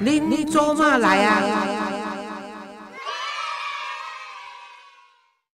[0.00, 1.42] 您做嘛来啊？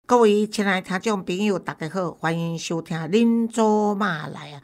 [0.07, 4.61] 各位亲爱听众朋友，大家好，欢迎收听《恁做嘛来啊？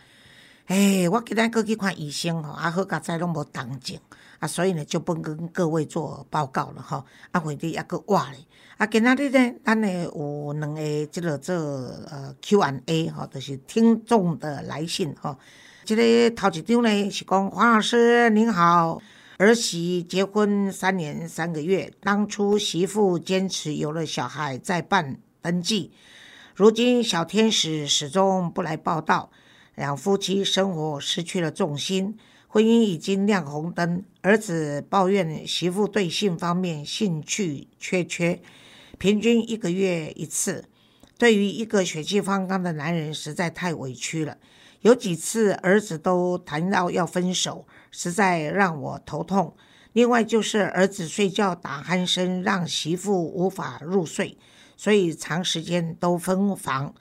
[0.65, 3.99] 哎，我今日过去看医生吼，啊好佳在拢无动静，
[4.39, 8.39] 啊所以呢就不跟各位做报告了吼，啊或者抑个话咧，
[8.77, 15.37] 啊今仔日呢，咱呢有两个即个做呃 Q&A 吼，就是听众的来信吼。
[15.85, 18.99] 即个头一张呢是讲黄老师您好，
[19.37, 25.91] 儿媳结婚三年三个月，当初媳妇坚持有了小孩再办登记，
[26.55, 29.29] 如今小天使始终不来报道，
[29.75, 34.03] 两夫妻生活失去了重心，婚姻已经亮红灯。
[34.21, 38.41] 儿子抱怨媳妇对性方面兴趣缺缺，
[38.97, 40.65] 平均一个月一次，
[41.19, 44.39] 对于一个血气方刚的男人实在太委屈了。
[44.87, 49.53] 有几次儿子都谈到要分手，实在让我头痛。
[49.91, 54.37] 另外就是儿子睡觉打鼾声，让媳妇无法入睡，
[54.77, 56.95] 所以长时间都分房。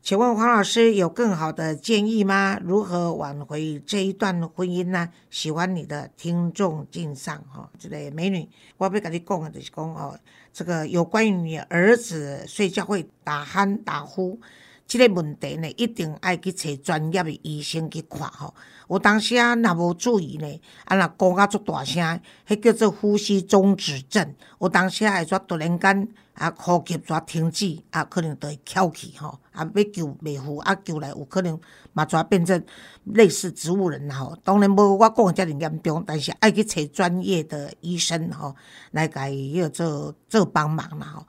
[0.00, 2.60] 请问黄老师有更好的建议吗？
[2.62, 5.08] 如何挽回这一段婚姻呢？
[5.28, 10.16] 喜欢你的听众敬上哈，这个美女，我要跟你讲的就是讲哦，
[10.52, 14.38] 这个有关于你儿子睡觉会打鼾打呼。
[14.86, 18.54] 即个问题呢，一定爱去找专业的医生去看吼。
[18.88, 24.34] 有当时啊，若无注意呢，啊，若讲啊足大声，迄叫做呼吸中止症。
[24.60, 31.58] 有当时啊，会煞突然间啊，呼吸煞停止，啊，可能就会翘起吼，啊，要救袂赴，啊，救来有可能
[31.92, 32.62] 嘛，煞变成
[33.04, 34.38] 类似植物人吼。
[34.44, 38.54] 当然无我讲遮尔严重，但是爱去找专业的医生吼，
[38.92, 41.26] 来甲伊迄做做帮忙啦吼。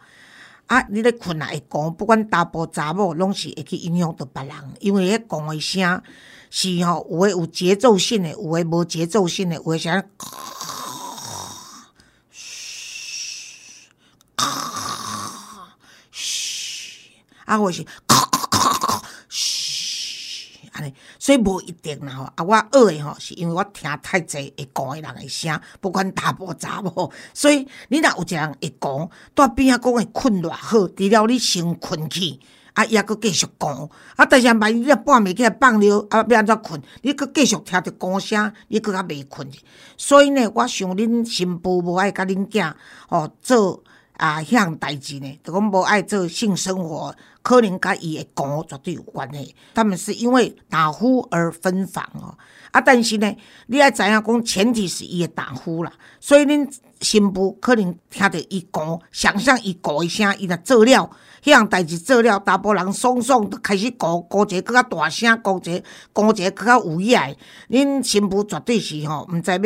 [0.67, 0.85] 啊！
[0.89, 6.03] 你咧困也会讲，不管查甫查某，拢是会去影响到别人，因为迄讲诶声
[6.49, 10.03] 是吼，有诶有节奏性诶，有诶无节奏性诶，有诶声，
[12.31, 12.75] 嘘，
[16.11, 17.11] 嘘，
[17.45, 17.85] 啊，我是。
[21.19, 32.39] 所以无一定啦吼，啊，我学诶吼，是因为我听太济会讲诶人诶声，不管查甫查某，所以你若有一个人会讲，在边仔讲会困偌好，除了你先困去，
[32.73, 36.81] 啊，抑佫继续讲，啊，但是万一你半暝起来放尿，啊，要安怎困？
[37.01, 39.61] 你佫继续听着讲声，你佫较袂困去。
[39.97, 42.73] 所以呢，我想恁新妇无爱甲恁囝
[43.09, 43.83] 吼做
[44.17, 47.15] 啊，迄项代志呢，就讲无爱做性生活。
[47.43, 52.37] 可能甲伊的讲绝对有关系，他们是因为打呼而分房哦。
[52.71, 56.69] 啊，但是呢，你爱知影讲，前提是伊的打呼啦，所以恁
[56.99, 61.09] 新妇可能听着伊讲，想象伊讲一声，伊若做了，
[61.43, 63.99] 迄项代志做了，查甫人爽爽都开始讲，
[64.29, 65.83] 讲一个更较大声，讲一个
[66.13, 67.35] 讲一个更较有爱。
[67.69, 69.57] 恁新妇绝对是吼，毋知要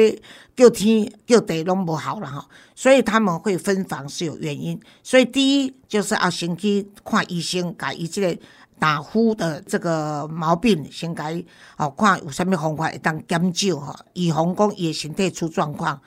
[0.55, 2.45] 叫天叫地拢无效啦吼。
[2.75, 4.79] 所以他们会分房是有原因。
[5.03, 8.37] 所以第一就是要先去看医生，甲伊即个。
[8.81, 11.45] 打呼的这个毛病，先甲伊
[11.77, 16.01] 哦看有啥物方法会当减少吼，预防讲伊的身体出状况。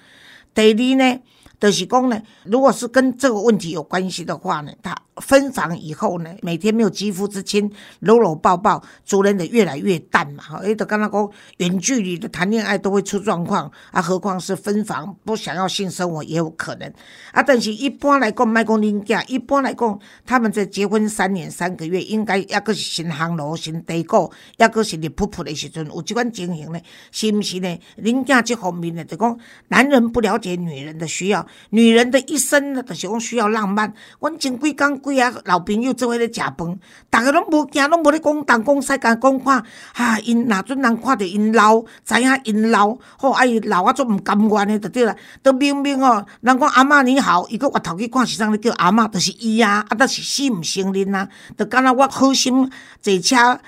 [0.52, 1.20] 第二呢，
[1.64, 4.94] 就是讲呢，如果是跟这个问题有关系的话呢，他。
[5.18, 7.70] 分房以后呢，每天没有肌肤之亲，
[8.00, 10.42] 搂搂抱抱，主人的越来越淡嘛。
[10.42, 16.92] 哈，哎，都刚刚讲远距离的谈恋爱都会出状况啊，何况是分房不想要性生活也有可能
[17.30, 17.40] 啊。
[17.40, 26.80] 但是一般来讲，卖讲恁囝，一般来讲，他们在结婚三年三个月，应该抑个是新行路、新地固，抑个是热扑扑的时阵，有即款情形呢，
[27.12, 27.78] 是毋是呢？
[28.02, 29.38] 恁囝这方面呢，就讲
[29.68, 33.92] 男人不了解女人的需要，女人的一生呢，就是讲需要浪漫。
[34.18, 34.94] 阮前几工。
[35.04, 45.14] 几啊老朋友做伙咧食饭，逐个拢无惊，拢无咧讲东讲西，甲讲看，哈因若阵人看着因老，知影因老，吼啊伊老啊足毋甘愿诶，就对啦。
[45.42, 51.28] 都明明哦，人讲阿嬷你好，伊个回头去看是啥咧叫阿嬷，就是伊啊，啊，但是死毋承认啊，
[51.58, 52.70] 就敢若我好心
[53.02, 53.58] 坐车要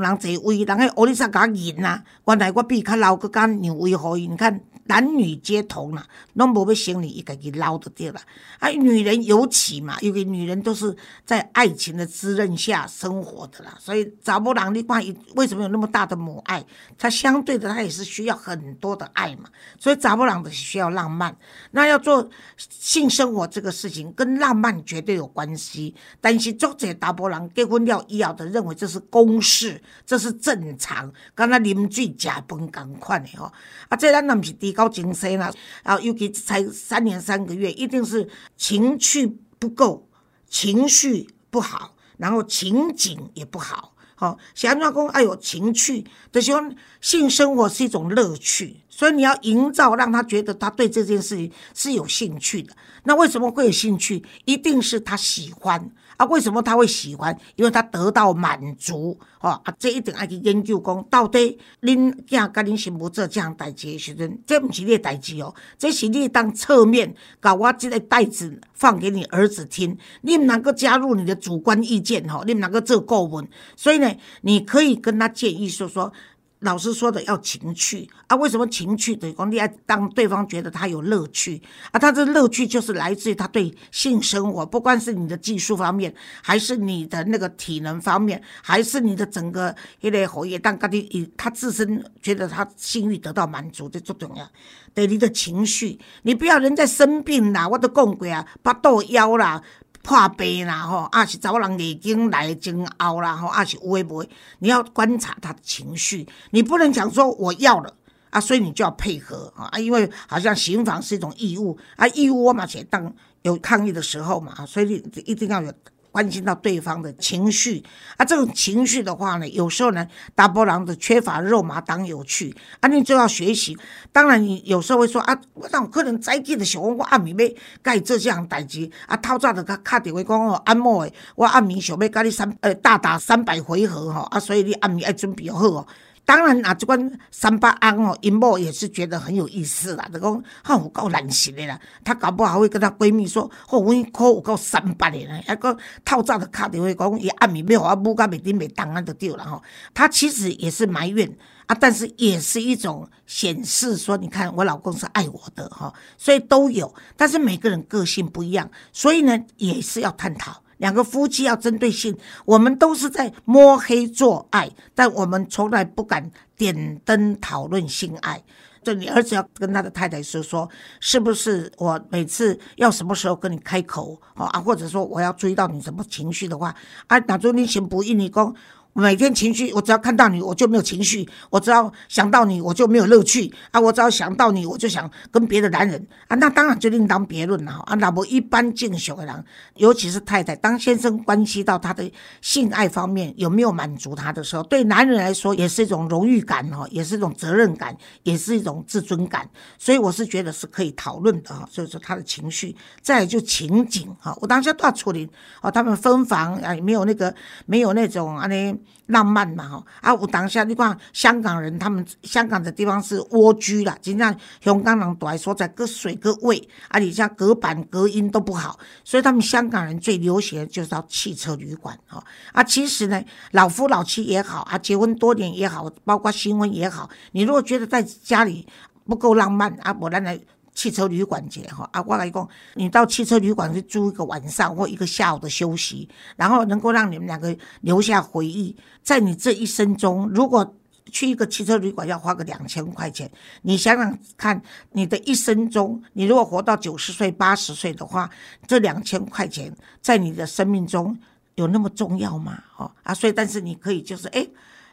[0.00, 4.60] 让人坐位，人迄乌里煞甲我认啊，原来我比较老，佮敢让位互伊，你看。
[4.90, 8.20] 男女皆同啦，拢无要生你一家己捞得掉啦。
[8.58, 15.00] 啊，女人尤其嘛，因为女人都是在爱情的滋润下生活的啦，所以找不郎你看
[15.36, 16.64] 为什么有那么大的母爱？
[16.98, 19.48] 他相对的，他也是需要很多的爱嘛。
[19.78, 21.36] 所以找不郎的需要浪漫，
[21.70, 22.28] 那要做
[22.58, 25.94] 性生活这个事情跟浪漫绝对有关系。
[26.20, 33.52] 但是作者达波郎结婚了以后的认为这是公事，这是正常，跟他啉水食饭共款的哦。
[33.88, 34.74] 啊，这咱那不是低。
[34.80, 35.52] 高精神啦，
[35.84, 40.08] 然后尤其才三年三个月，一定是情趣不够，
[40.48, 43.94] 情绪不好，然后情景也不好。
[44.14, 48.80] 好，想要讲，哎呦，情趣，就是讲性生活是一种乐趣。
[48.88, 52.74] 所以你要营造让他觉得他对这件事情是有兴趣的。
[53.04, 54.22] 那为什么会有兴趣？
[54.46, 55.90] 一定是他喜欢。
[56.20, 57.34] 啊，为什么他会喜欢？
[57.56, 76.12] 因为他得到满足，哦啊，这一定要去研究讲，到底恁囝甲恁媳妇做这样代志的时阵，这不是你的代志哦，这是你当侧面把我这个袋子放给你儿子听，你唔能够加入你的主观意见，吼，你唔能够做顾问，所以呢，你可以跟他建议说说。
[76.60, 78.36] 老师说的要情趣啊？
[78.36, 79.16] 为什么情趣？
[79.16, 81.60] 等于讲你要当对方觉得他有乐趣
[81.90, 81.98] 啊？
[81.98, 94.46] 他的乐趣就是来自于他对性生活，不管是你的技术方面，还是你的那个体能方面，还是你的整个一类活跃，但他的他自身觉得他性欲得到满足，这最重要。
[94.92, 99.62] 对你的情绪，你不要人在生病啦，我都讲过啊，八肚腰啦。
[100.02, 104.26] 怕病啦吼，啊是查某人已经来真熬啦吼，啊是有诶无？
[104.58, 107.94] 你要观察他的情绪，你不能讲说我要了
[108.30, 113.12] 啊，所以你就要配合啊，因为好像刑房是一种义务啊，义务我嘛且当
[113.42, 115.72] 有抗议的时候嘛，所以你一定要有。
[116.10, 117.82] 关心到对方的情绪
[118.16, 123.76] 啊，这种情绪的话呢，有时候呢，大波浪的缺乏肉麻当有趣啊，你就要学习。
[124.12, 135.86] 当然，你有时候会说啊，我让可能再见的时候，我暗暝要该做这项代志啊，透早就卡卡电话讲哦，按摩的，我暗暝想要跟你三呃大打三百回合哈啊，所以你暗暝要准备好哦。
[136.30, 140.08] 当然啊，这关三八安哦，尹某也是觉得很有意思啦。
[140.12, 141.76] 就讲哈，我够难行的啦。
[142.04, 149.60] 她搞不好会跟她闺蜜说：“哦，我可有够三八的啦。”一个套炸的卡就会讲，伊暗暝要互我母甲袂顶袂当啊，就对了吼。
[149.92, 151.28] 她其实也是埋怨
[151.66, 156.94] 啊，但是也是一种显示说，你看我老公是爱我的哈，所以都有。
[157.16, 160.62] 但是每个人个性不一样，所以呢，也是要探讨。
[160.80, 168.42] 两个夫妻要针对性，我们都是在摸黑做爱，但我们从来不敢点灯讨论性爱。
[168.82, 170.68] 就你儿子要跟他的太太说说，
[171.00, 174.58] 是不是我每次要什么时候跟你开口啊？
[174.58, 176.74] 或者说我要注意到你什么情绪的话
[177.06, 177.18] 啊？
[177.20, 178.54] 哪中你行不应你讲。
[178.92, 183.80] 每天情绪，我只要看到你，我就没有情绪；我只要想到你，我就没有乐趣啊！
[183.80, 186.34] 我只要想到你，我就想跟别的男人啊！
[186.36, 187.72] 那当然就另当别论了！
[187.86, 189.44] 啊，那么一般敬雄的人，
[189.76, 192.10] 尤其是太太，当先生关系到他的
[192.40, 199.48] 性爱方面有没有满足他的时候，对男人来说也是一种荣誉感哈，也是一种责任感，也是一种自尊感。
[199.78, 201.66] 所以我是觉得是可以讨论的哈。
[201.70, 205.30] 所以说他的情绪，再就情景哈，我当下都要处理
[205.62, 205.70] 哦。
[205.70, 207.32] 他们分房啊，没有那个，
[207.66, 208.79] 没有那种啊那。
[209.06, 222.22] 浪漫嘛吼，啊，有当下你看香港人，他们香港的地方是蜗居啦，真正香港人住来所在，隔水隔位，啊，你像隔板隔音都不好，所以他们香港人最流行的就是到汽车旅馆哦。
[222.52, 223.22] 啊，其实呢，
[223.52, 228.66] 老夫老妻也好，啊，结婚多年也好，包括新婚也好，你如果觉得在家里
[229.06, 230.40] 不够浪漫啊，我来来。
[230.80, 238.74] 汽车旅馆节哈啊，我来讲，你到汽车旅馆去住一个晚上或一个下午的休息，然后能够让你们两个留下回忆。
[239.02, 240.74] 在你这一生中，如果
[241.12, 243.30] 去一个汽车旅馆要花个两千块钱，
[243.60, 244.62] 你想想看，
[244.92, 248.30] 你的一生中，你如果活到九十岁、八十岁的话，
[248.66, 251.14] 这两千块钱在你的生命中
[251.56, 252.58] 有那么重要吗？
[252.78, 254.48] 哦啊，所以但是你可以就是哎。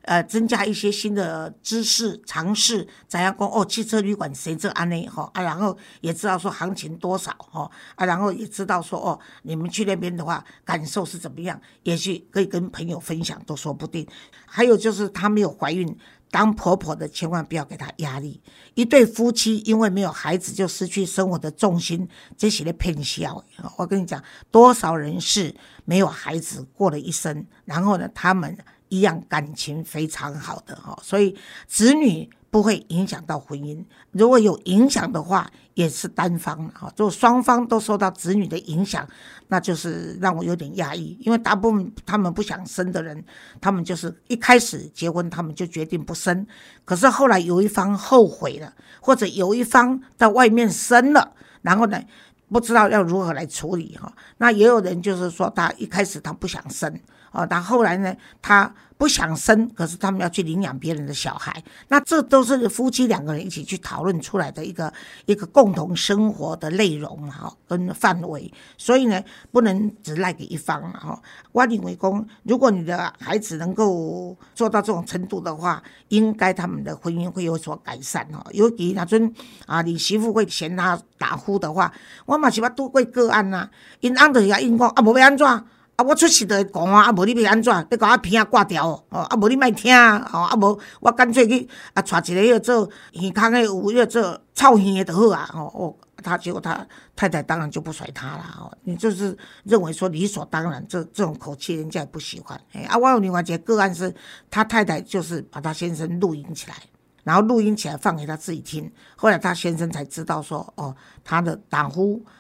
[0.08, 3.66] 呃，增加一些新的知识尝试，怎样讲哦？
[3.66, 5.42] 汽车旅馆谁这安内哈啊？
[5.42, 8.06] 然后也知道说行情多少哈啊？
[8.06, 11.60] 然后也知道说哦，你们去那边的话感受是怎么样？
[11.84, 14.08] 也许可以跟朋友分享，都说不定。
[14.46, 15.94] 还有就是她没有怀孕，
[16.32, 18.42] 当婆婆的千万不要给她压力。
[18.76, 23.44] 一对夫妻因为没有孩子就失去生活的重心，这些的偏笑。
[23.76, 28.58] 我跟你讲，多少人是没有孩子过了一生，然后呢，他们。
[28.90, 31.36] 一样感情非常好的哈，所以
[31.68, 33.84] 子女不会影响到婚姻。
[34.12, 39.08] 如果有影响的话，也是单方的哈，就双方都受到子女的影响，
[39.50, 41.18] 那就是让我有点压抑。
[41.22, 43.24] 因为大部分他们不想生的人，
[43.60, 46.48] 他们就是一开始结婚，他们就决定不生。
[46.86, 52.02] 可是后来有一方后悔了，或者有一方在外面生了，然后呢，
[52.50, 54.12] 不知道要如何来处理哈。
[54.38, 57.00] 那也有人就是说，他一开始他不想生。
[57.38, 64.92] 哦，但后来呢，他不想生，可是他们要去领养别人的小孩，那这都是夫妻两个人一起去讨论出来的一个
[65.28, 71.22] 一个共同生活的内容哈，跟范围，所以呢，不能只赖给一方哈。
[71.52, 78.44] 我认为公，如果你的孩子能够做到这种程度的话，应该他们的婚姻会有所改善哈。
[78.52, 79.32] 尤其那阵
[79.68, 81.94] 啊，你媳妇会嫌他打呼的话，
[82.26, 85.46] 我嘛是捌拄过个案呐，因安德也因讲啊，无要安怎？
[85.98, 87.88] 啊，我出事就会讲啊，啊，无你要安怎？
[87.90, 96.86] 你甲我片啊挂掉哦，哦啊，无你莫听哦，啊，无我干脆去啊，带一个要做耳康的，有要做臭耳的就好啊，哦哦，他结果他
[97.16, 102.62] 太太当然就不甩他了哦，你就是认为说理所当然，这这种口气人家也不喜欢。
[102.74, 104.14] 哎，啊，我有另外一个个案是，
[104.52, 106.76] 他太太就是把他先生录音起来。
[107.24, 111.90] 然后录音起来放给他自己听，后来他先生才知道说，哦，他的胆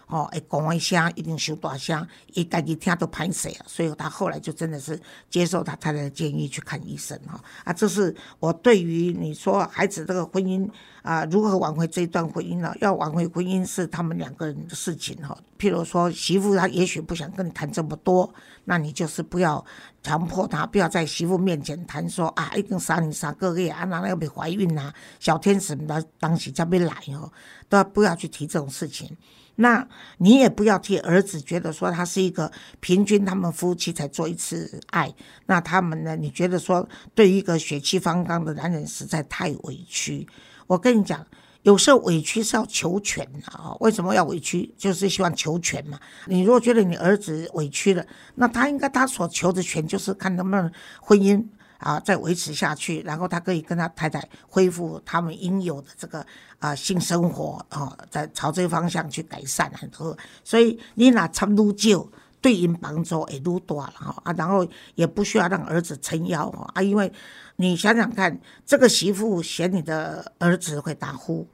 [0.07, 4.99] 哦，会讲一声一定收大声，伊家己听都歹势啊，所以他后来就真的是
[5.29, 10.69] 接受他太太的建议去看医生哈啊，这是我对于你说孩子这个婚姻
[11.01, 12.73] 啊，如何挽回这一段婚姻呢？
[12.79, 15.37] 要挽回婚姻是他们两个人的事情哈。
[15.59, 18.33] 譬如说媳妇她也许不想跟你谈这么多，
[18.65, 19.63] 那你就是不要。
[20.03, 27.29] 强迫他不要在媳妇面前谈说啊，已经三年三个月啊，那要被怀孕啊，小天使那当时才没来哦，
[27.67, 29.17] 都不要去提这种事情。
[29.57, 29.87] 那
[30.17, 35.13] 你也不要替儿子觉得说他是一个平均他们夫妻才做一次爱，
[35.45, 36.15] 那他们呢？
[36.15, 40.27] 你觉得说对一个血气方刚的男人实在太委屈。
[40.65, 41.23] 我跟你讲。
[41.63, 43.75] 有时候委屈是要求全啊！
[43.81, 44.73] 为什么要委屈？
[44.77, 45.99] 就是希望求全嘛。
[46.27, 50.71] 你如果觉得你儿子委屈了，那他应该他所求的全就是看能不能
[51.01, 51.43] 婚姻
[51.79, 56.25] 啊再维持下去，然后他可以跟他太太恢复他们应有的这个
[56.59, 60.17] 啊性生活啊，在朝这个方向去改善很多。
[60.43, 62.09] 所以你拿差不多就
[62.41, 67.11] 对应帮助也都多了哈啊，然后也不需要让儿子撑腰啊，因为。
[67.59, 71.47] 你想想看，这个媳妇嫌你的儿子会打呼，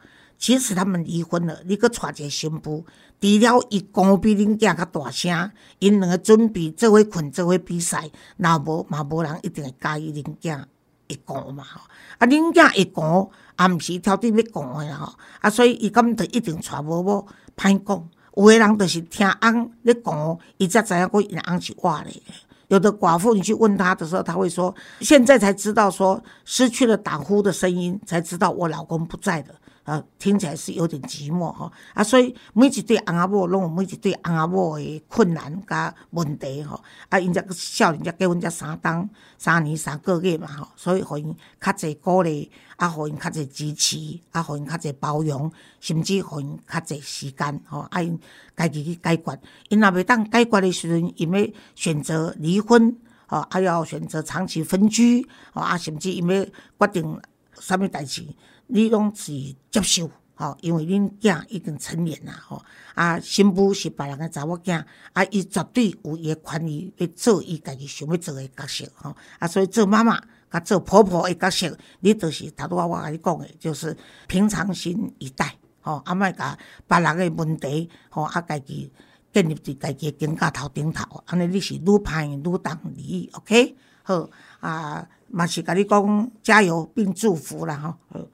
[0.43, 2.85] 即使他们离婚了，你搁娶一个新妇，
[3.21, 10.61] 除了伊讲比恁囝较大声，因两个准备做伙困，做伙比赛，那无嘛无人一定会介意恁囝
[11.07, 11.79] 会讲嘛吼。
[12.17, 13.29] 啊，恁囝会讲，
[13.69, 15.13] 也毋是挑剔要讲的吼。
[15.39, 18.09] 啊，所以伊咁就一定娶某某歹讲。
[18.35, 22.21] 有的人就是听翁咧讲，伊才知影讲因翁是活咧。
[22.67, 31.71] 有的寡妇，你去问她的时候，她会说：“现在才知道，说失去了打呼的声音，才知道我老公不在的。”啊，听起来是有点寂寞吼。
[31.93, 36.81] 啊，所以每一对翁仔某拢有每一对翁仔某的困难甲问题吼。
[37.09, 43.97] 啊，因只少年才结婚才三当三年三个月嘛吼，所以互因较侪鼓励，啊，互因较侪支持，
[44.31, 48.17] 啊，互因较侪包容，甚至互因较侪时间吼，啊，因
[48.55, 49.39] 家己去解决。
[49.67, 52.95] 因若袂当解决的时阵，因要选择离婚，
[53.27, 57.21] 吼，啊，要选择长期分居，吼，啊，甚至因要决定
[57.59, 58.25] 啥物代志。
[58.67, 59.31] 你拢是
[59.69, 62.63] 接受，吼，因为恁囝已经成年啦，吼，
[62.95, 73.95] 啊，新妇是别人的查某囝，啊，伊绝对有伊的权利去做伊家己想要做的角色，吼，啊，所以做妈妈甲做婆婆的角色，你就是头拄仔我甲你讲的，就是
[74.27, 78.91] 平常心以待，吼，啊，莫甲别人的问题，吼，啊，家己
[79.31, 84.27] 建立伫家己的肩胛头顶头，安尼你是愈歹愈当利，OK，好，
[84.59, 88.29] 啊，嘛是甲你讲加油并祝福啦，吼。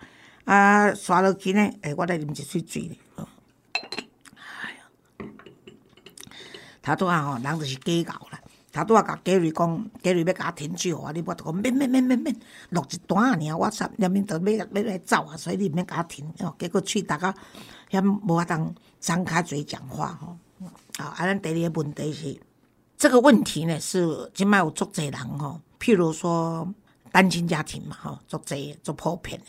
[0.46, 2.98] 啊，刷落去呢，诶，我来啉一喙水咧。
[4.36, 5.28] 哎呀，
[6.82, 8.42] 头拄啊吼，人就是计较啦。
[8.72, 12.36] 头拄啊，甲嘉瑞讲，嘉瑞要甲我停酒啊，你无得讲免免免免免，
[12.70, 16.26] 落一段尔，我煞连面都要要来走啊，所以你免甲我停。
[16.40, 17.34] 哦，结果喙大家
[17.92, 20.38] 遐无法当张开嘴讲话吼。
[20.98, 22.40] 啊，啊，咱第二个问题是，
[22.98, 26.68] 这个问题呢是即摆有足侪人吼，譬如说
[27.12, 29.46] 单亲家庭嘛吼，足侪足普遍的。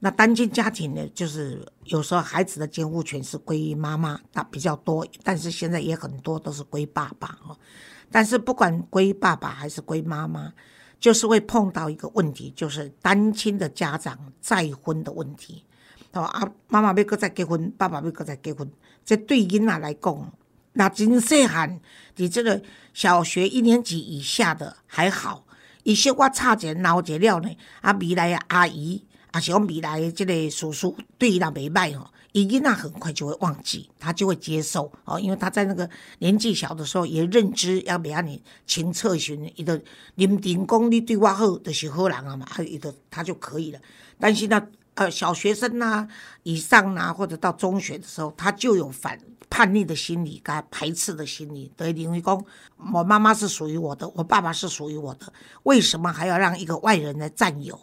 [0.00, 7.56] 那单亲家庭呢，就是有时候孩子的监护权是归妈妈，那比较多，但是现在也很多都是归爸爸哦。
[8.10, 10.52] 但是不管归爸爸还是归妈妈，
[11.00, 15.64] 就是会碰到一个问题，就是单亲的家长再婚的问题。
[16.12, 18.68] 哦啊，妈妈要搁再结婚，爸爸要搁再结婚，
[19.04, 20.32] 这对囡仔来讲，
[20.72, 21.80] 那真细汉，
[22.16, 22.62] 你这个
[22.94, 25.44] 小学一年级以下的还好，
[25.82, 27.50] 一些我差点闹结了呢，
[27.82, 29.04] 啊，未来阿姨。
[29.30, 39.80] 啊，是讲未来的这个叔叔对伊那袂歹吼，伊囡仔很快就会忘记，他就会接受哦，因为他在那个年纪小的时候也认知要比你勤测询，伊的
[40.14, 43.78] 认定讲你对我好就是好人啊嘛，啊，伊的他就可以了。
[44.18, 46.08] 但是呢，呃，小学生呐
[46.42, 49.18] 以上呐，或者到中学的时候，他就有反
[49.50, 52.44] 叛逆的心理，跟排斥的心理，对，因为讲
[52.92, 55.32] 我妈妈是属于我的，我爸爸是属于我的，
[55.64, 57.78] 为什么还要让一个外人来占有？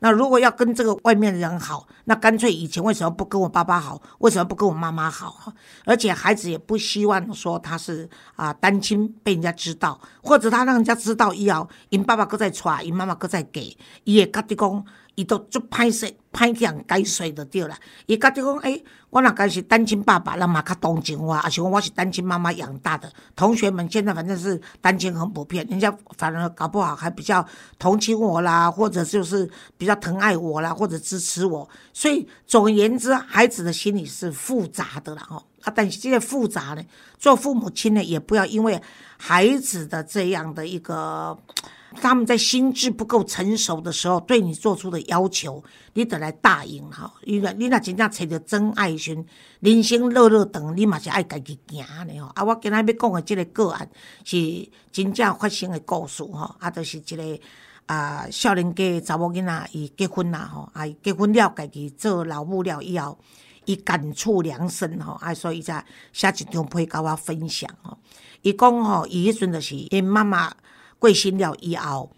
[0.00, 4.00] 那如果要跟这个外面的人好，那干脆以前为什么不跟我爸爸好？
[4.18, 5.52] 为什么不跟我妈妈好？
[5.84, 14.84] 而且孩子也不希望说他是啊单亲被人家知道，或者他让人家知道以后，因爸爸哥在传，因妈妈哥在给，也觉得讲，
[15.20, 17.78] 伊都足歹势歹强解说就对啦。
[18.06, 23.12] 伊觉得讲，诶、我若家是单亲爸爸，人嘛较同情我，还是讲我是单亲妈妈养大的。
[23.36, 27.46] 同学们现在反正是单亲很普遍，人家反而搞不好还比较
[27.78, 29.46] 同情我啦，或者就是
[29.76, 31.68] 比较疼爱我啦，或者支持我。
[31.92, 35.44] 所以总而言之，孩子的心理是复杂的啦，吼。
[35.64, 36.82] 啊，但是这些复杂呢，
[37.18, 38.80] 做父母亲呢，也不要因为
[39.18, 41.36] 孩子的这样的一个。
[41.96, 45.62] 他们在心智不够成熟的时候，对你做出的要求，
[45.94, 47.12] 你得来答应哈。
[47.24, 49.24] 你若你若真正找到真爱时，
[49.58, 52.30] 人生乐乐等，你嘛是爱家己行的吼。
[52.34, 53.90] 啊，我今仔要讲的这个个案
[54.24, 57.40] 是真正发生的故事吼，啊，就是一个
[57.86, 63.18] 啊少年家查某囡仔伊结婚啦吼，啊结婚了，家己做老母了以后，
[63.64, 67.98] 伊感触良深吼，啊，所以才写一张批甲我分享吼。
[68.42, 70.52] 伊讲吼，伊迄阵就是因妈妈。
[71.00, 72.12] 过身了以后，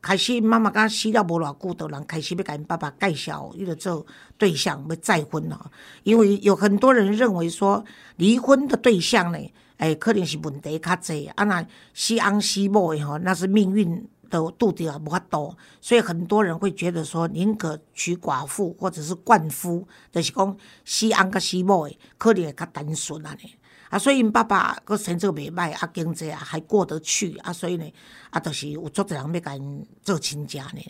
[0.00, 4.06] 开始妈妈甲死了无偌久，就人开始要甲因爸爸介绍伊个做
[4.38, 5.70] 对象要再婚咯。
[6.04, 7.84] 因为有很多人认为说，
[8.16, 9.38] 离婚的对象呢，
[9.76, 23.54] 诶，可能是问题较济，啊，那死翁死某的吼，那是命运的注定无法多，所以很多人会觉得说，宁可娶寡妇或者是冠夫，就是讲西安甲死某的，可能会较单纯安尼。
[23.90, 27.92] 啊，所以因爸爸个成绩袂歹，啊，经济啊还过得去，啊，所以呢，
[28.30, 30.80] 啊，就是有足多人要甲因做亲家呢。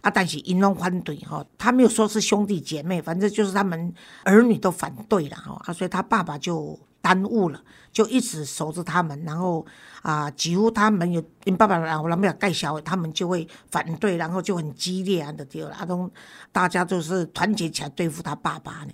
[0.00, 7.60] 啊，但是因拢反对吼，他没有说是兄弟姐妹，反正就是他们儿女都反对了吼，啊，所以他爸爸就耽误了，
[7.92, 9.66] 就一直守着他们，然后
[10.02, 16.08] 啊，几乎他们有因爸爸然后人要介绍，他们就会反对，然后就很激烈啊的对了，啊，都
[16.52, 18.92] 大家都是团结起来对付他爸爸呢。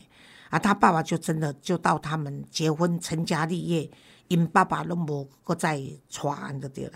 [0.54, 3.90] 啊，他爸爸就真的就到他们结婚成家立业，
[4.28, 6.92] 因爸爸拢无搁再传的对了。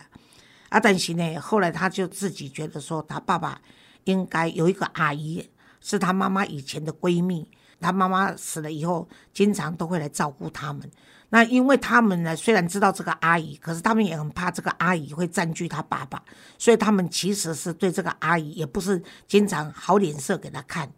[0.68, 3.60] 啊，但是呢，后来他就自己觉得说，他爸爸
[4.04, 5.44] 应该有一个阿姨，
[5.80, 7.48] 是他妈妈以前的闺蜜。
[7.80, 10.88] 他妈妈死了以后，经常都会来照顾他们。
[11.30, 16.22] 那因为他们呢，虽然知道这个阿姨，可是他们也很怕这个阿姨会占据他爸爸，
[16.58, 20.88] 所以他们其实是对这个阿姨也不是经常好脸色给他看。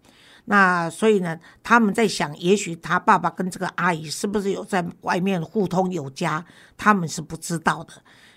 [0.46, 6.44] 那所以呢，他们在想，也许他爸爸跟这个阿姨是不是有在外面互通有加，
[6.76, 7.94] 他们是不知道的。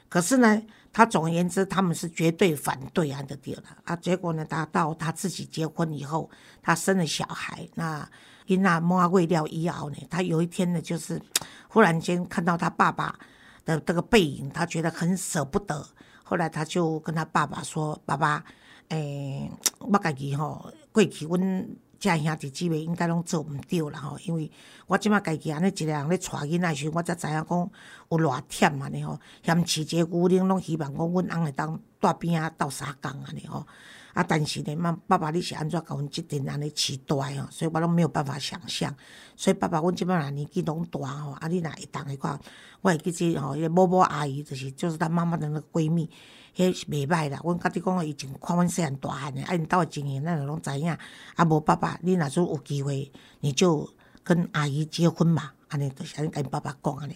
[0.10, 0.62] 可是呢，
[0.92, 3.96] 他总而言之，他们是绝对反对安德烈了啊。
[3.96, 6.30] 结果呢，他到他自己结婚以后，
[6.62, 8.08] 他生了小孩，那
[8.46, 11.20] 因那摸未料以后呢，他有一天呢，就是
[11.68, 13.18] 忽然间看到他爸爸
[13.66, 15.84] 的这个背影，他觉得很舍不得。
[16.24, 18.44] 后来他就跟他爸爸说：“爸爸，
[18.90, 21.68] 诶， 我家己吼过去阮。”
[22.04, 24.52] 遮兄弟姊妹应该拢做毋着啦吼，因为
[24.88, 27.72] 我即马家己安尼一个人咧带囡仔时，我才知影讲
[28.10, 33.66] 有偌忝安尼吼，嫌饲一个牛奶拢希望讲阮翁会当带边仔斗相共安尼吼。
[34.14, 38.94] 啊，但是呢，妈爸爸你是安怎甲阮即阵安尼饲大吼，所以我拢没有办法想象。
[39.38, 42.38] 所以爸爸，阮即摆若年纪拢大吼，啊，你若会当会看，
[42.82, 46.10] 我会记即吼，迄个某某阿姨就是就是她妈妈的那个闺蜜。
[46.56, 50.90] 迄是袂歹啦，阮甲你讲，以前看阮细汉大汉诶，啊，因兜诶情形，咱就拢知影。
[51.36, 53.90] 啊，无爸爸，你若说有机会，你就
[54.24, 57.16] 跟阿姨结婚嘛，安尼就是安尼甲因爸爸讲安尼。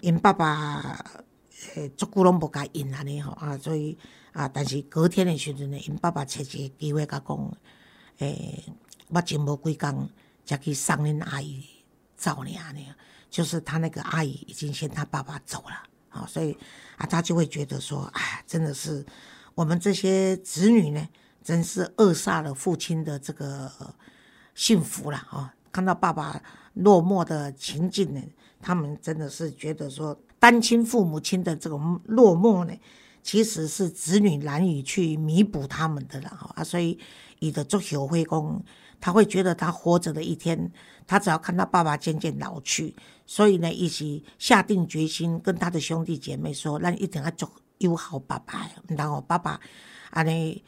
[0.00, 1.04] 因爸爸
[1.74, 3.96] 诶，足久拢无甲因安尼吼，啊，所以
[4.32, 7.56] 啊，但是隔天诶时阵呢，因爸爸找一个机会甲讲，
[8.18, 8.64] 诶，
[9.08, 10.10] 我前无几工
[10.44, 11.64] 才去送恁阿姨
[12.16, 12.92] 走呢，安尼，
[13.30, 15.91] 就是他那个阿姨已经先他爸爸走了。
[16.12, 16.56] 好，所以
[16.96, 19.04] 啊，他就会觉得说，哎，真的是
[19.54, 21.08] 我们这些子女呢，
[21.42, 23.70] 真是扼杀了父亲的这个
[24.54, 25.54] 幸福了啊！
[25.72, 26.40] 看到爸爸
[26.74, 28.20] 落寞的情景呢，
[28.60, 32.74] 他们真的是觉得说，单亲父母亲的这种落寞呢，
[33.22, 36.62] 其实是子女难以去弥补他们的了啊！
[36.62, 36.98] 所以，
[37.38, 38.62] 你的足球会公，
[39.02, 40.72] 他会觉得他活着的一天。
[41.04, 42.94] 他只要看到爸爸渐渐老去，
[43.26, 49.60] 所以呢，一起下定决心跟他的兄弟姐妹说：“咱一定要做友好爸爸。”然后爸爸
[50.10, 50.62] 安尼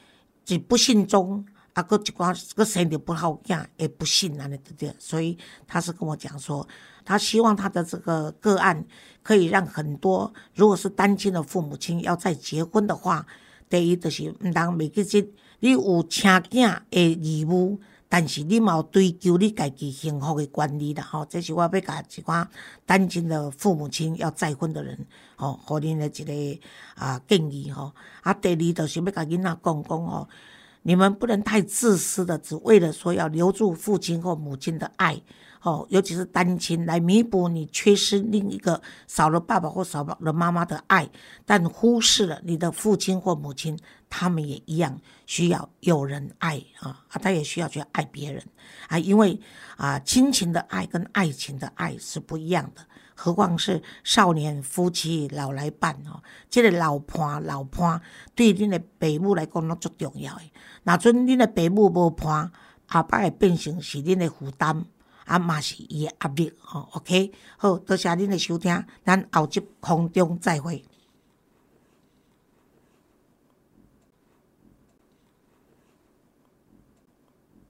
[0.45, 4.95] 是不幸中啊，个一寡个生的不好囝，也不幸安尼对对？
[4.99, 6.67] 所以他是跟我讲说，
[7.05, 8.85] 他希望他的这个个案
[9.23, 13.25] 可以让很多如果是单亲的父母亲要再结婚的话，
[13.71, 17.81] 第一就是唔当未记即你有请囝的义务。
[18.17, 22.47] 但是你冇追求你家己幸福的权利啦，吼，这是我要甲一寡
[22.87, 24.97] 单亲的父母亲要再婚的人，
[25.35, 26.61] 吼，互恁的一个
[26.95, 27.91] 啊建议吼。
[28.23, 30.29] 啊，第二就是要甲囡仔讲讲吼，
[30.83, 35.21] 你们不能太自私的，只为了说要留住父亲或母亲的爱。
[35.65, 41.09] 哦，尤其是单亲来弥补你缺失另一个少了爸爸或少了妈妈的爱，
[41.47, 43.79] 但忽视了你的父亲或母亲，
[44.11, 48.45] 他们也一样需要有人爱啊啊，他也需要去爱别人
[48.89, 49.41] 啊，因为
[49.79, 52.83] 啊，亲情的爱跟爱情的爱是不一样的，
[53.15, 58.03] 何况是少年夫妻老来伴哦，这个老伴老伴
[58.35, 60.43] 对恁的父母来讲拢足重要的，
[60.83, 62.53] 那阵恁的父母无伴，
[62.89, 64.85] 阿爸会变成是恁的负担。
[65.25, 70.85] 啊，嘛是伊诶压力吼，OK，好，多谢恁诶收听，咱后集空中再会。